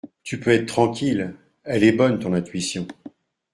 [0.23, 1.35] tu peux être tranquille.
[1.63, 2.87] Elle est bonne, ton intuition.